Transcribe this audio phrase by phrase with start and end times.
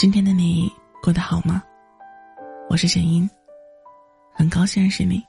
[0.00, 1.62] 今天的你过得好吗？
[2.70, 3.28] 我是简音，
[4.32, 5.22] 很高兴认识你。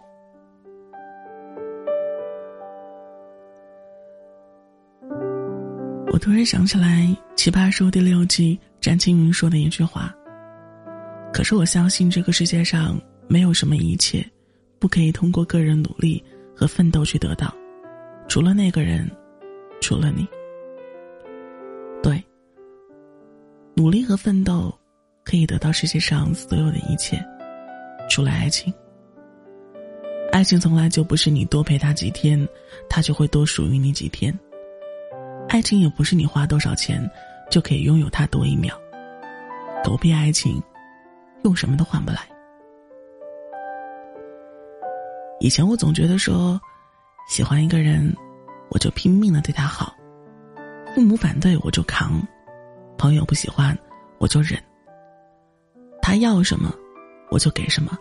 [6.13, 7.02] 我突然想起来
[7.35, 10.09] 《奇葩说》第六季詹青云说的一句话
[11.33, 12.97] ：“可是我相信这个世界上
[13.27, 14.25] 没有什么一切，
[14.80, 16.23] 不可以通过个人努力
[16.55, 17.53] 和奋斗去得到，
[18.30, 19.05] 除了那个人，
[19.81, 20.25] 除了你。”
[23.91, 24.73] 努力和奋斗，
[25.26, 27.22] 可以得到世界上所有的一切，
[28.09, 28.73] 除了爱情。
[30.31, 32.40] 爱情从来就不是你多陪他几天，
[32.90, 34.34] 他就会多属于你几天。
[35.50, 37.05] 爱情也不是你花多少钱，
[37.50, 38.73] 就可以拥有他多一秒。
[39.84, 40.64] 狗屁爱情，
[41.44, 42.20] 用什么都换不来。
[45.42, 46.58] 以前我总觉得说，
[47.28, 48.16] 喜欢一个人，
[48.70, 49.94] 我就拼命的对他好，
[50.95, 52.26] 父母反对我就扛。
[53.02, 53.75] 朋友不喜欢，
[54.19, 54.61] 我就忍。
[56.03, 56.71] 他要什么，
[57.31, 57.97] 我就给什么。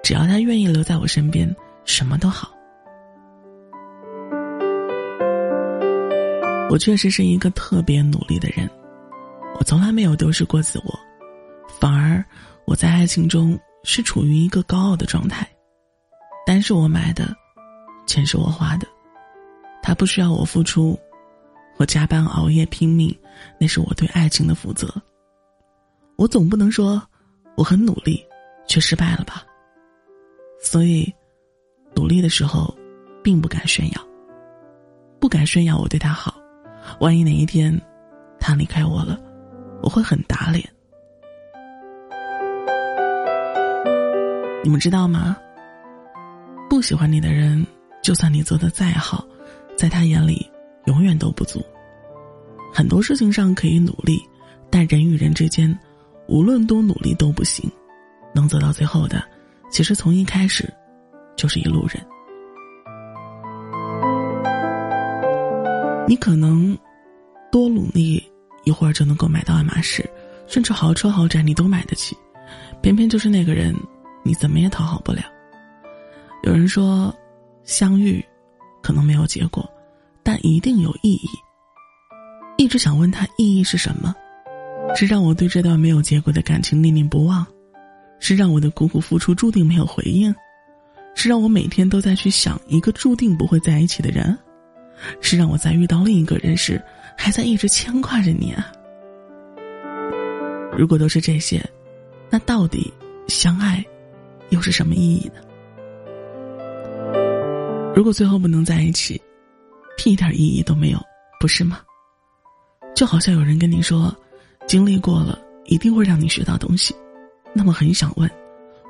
[0.00, 1.52] 只要他愿意留在我身边，
[1.84, 2.52] 什么都好。
[6.70, 8.70] 我确实是一个特别努力的人，
[9.58, 10.96] 我从来没有丢失过自我，
[11.80, 12.24] 反而
[12.66, 15.44] 我在爱情中是处于一个高傲的状态。
[16.46, 17.34] 单是我买的，
[18.06, 18.86] 钱是我花的，
[19.82, 20.96] 他不需要我付出。
[21.76, 23.12] 我加班熬夜拼命，
[23.58, 24.88] 那是我对爱情的负责。
[26.16, 27.02] 我总不能说
[27.56, 28.24] 我很努力，
[28.66, 29.44] 却失败了吧？
[30.60, 31.12] 所以，
[31.94, 32.74] 努力的时候，
[33.22, 34.00] 并不敢炫耀，
[35.20, 36.34] 不敢炫耀我对他好。
[37.00, 37.80] 万一哪一天，
[38.38, 39.18] 他离开我了，
[39.82, 40.68] 我会很打脸。
[44.62, 45.36] 你们知道吗？
[46.68, 47.66] 不喜欢你的人，
[48.02, 49.24] 就算你做的再好，
[49.76, 50.50] 在他眼里。
[50.86, 51.64] 永远都不足。
[52.76, 54.20] 很多事情上可以努力，
[54.68, 55.78] 但人与人之间，
[56.26, 57.70] 无论多努力都不行。
[58.34, 59.22] 能走到最后的，
[59.70, 60.68] 其实从一开始，
[61.36, 62.04] 就是一路人。
[66.08, 66.76] 你可能
[67.52, 68.20] 多努力
[68.64, 70.04] 一会儿就能够买到爱马仕，
[70.48, 72.16] 甚至豪车豪宅你都买得起，
[72.82, 73.72] 偏偏就是那个人，
[74.24, 75.22] 你怎么也讨好不了。
[76.42, 77.14] 有人说，
[77.62, 78.20] 相遇，
[78.82, 79.64] 可能没有结果。
[80.24, 81.28] 但一定有意义。
[82.64, 84.14] 一直想问他意义是什么？
[84.96, 87.46] 是让我对这段没有结果的感情念念不忘？
[88.20, 90.34] 是让我的苦苦付出注定没有回应？
[91.14, 94.34] 是让我每天都在去想一个注定不会在一起的人？
[95.20, 96.82] 是让我在遇到另一个人时，
[97.18, 98.72] 还在一直牵挂着你啊？
[100.74, 101.62] 如果都是这些，
[102.30, 102.90] 那到底
[103.28, 103.84] 相爱
[104.48, 105.34] 又是什么意义呢？
[107.94, 109.20] 如果最后不能在一起？
[109.98, 110.98] 屁一点意义都没有，
[111.38, 111.80] 不是吗？
[112.94, 114.14] 就好像有人跟你说，
[114.68, 116.94] 经历过了一定会让你学到东西，
[117.52, 118.30] 那么很想问，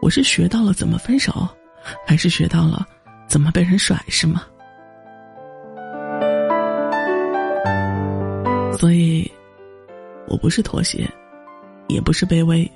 [0.02, 1.48] 我是学到了怎么分手，
[2.06, 2.86] 还是学到了
[3.26, 4.42] 怎么被人甩，是吗？
[8.78, 9.30] 所以，
[10.28, 11.08] 我不是妥协，
[11.88, 12.70] 也不是卑微，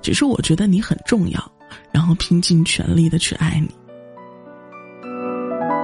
[0.00, 1.52] 只是我觉得你很重要，
[1.90, 3.68] 然后拼尽全力的去爱你。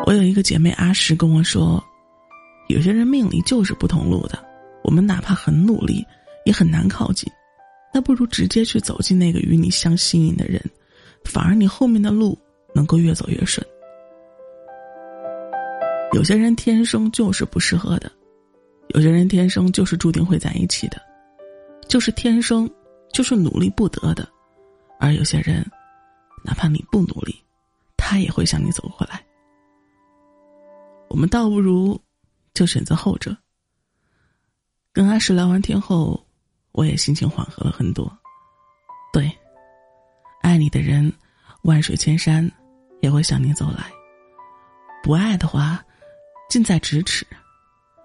[0.06, 1.82] 我有一个姐妹阿石跟我说，
[2.68, 4.38] 有些人命里就是不同路的，
[4.82, 6.06] 我们哪怕很努力，
[6.44, 7.30] 也很难靠近，
[7.92, 10.60] 那不如直接去走进那个与你相吸引的人，
[11.24, 12.38] 反而你后面的路
[12.74, 13.64] 能够越走越顺。
[16.12, 18.10] 有些人天生就是不适合的，
[18.88, 21.00] 有些人天生就是注定会在一起的，
[21.88, 22.68] 就是天生
[23.12, 24.28] 就是努力不得的，
[24.98, 25.64] 而有些人，
[26.42, 27.36] 哪怕你不努力，
[27.96, 29.24] 他也会向你走过来。
[31.08, 32.00] 我们倒不如
[32.54, 33.36] 就选择后者。
[34.92, 36.20] 跟阿石聊完天后，
[36.72, 38.10] 我也心情缓和了很多。
[39.12, 39.30] 对，
[40.42, 41.12] 爱你的人，
[41.62, 42.50] 万水千山
[43.00, 43.84] 也会向你走来；
[45.00, 45.80] 不爱的话，
[46.48, 47.24] 近在咫尺，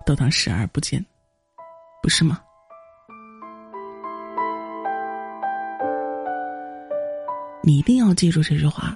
[0.05, 1.03] 都当视而不见，
[2.03, 2.39] 不是吗？
[7.63, 8.95] 你一定要记住这句话：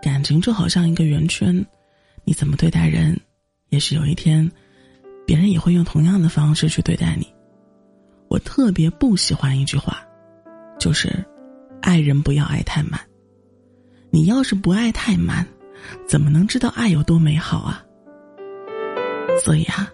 [0.00, 1.66] 感情就好像一个圆圈。
[2.22, 3.20] 你怎么对待人，
[3.70, 4.48] 也许有一天，
[5.30, 7.32] 别人也会用同样的方式去对待你。
[8.26, 10.04] 我特别不喜欢一句话，
[10.76, 11.24] 就是
[11.80, 13.00] “爱人不要爱太满”。
[14.10, 15.46] 你要是不爱太满，
[16.04, 17.80] 怎么能知道爱有多美好啊？
[19.44, 19.88] 所以啊，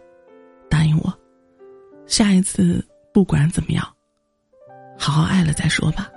[0.71, 1.13] 答应我，
[2.07, 3.87] 下一次不管怎么样，
[4.99, 6.11] 好好爱了再说吧。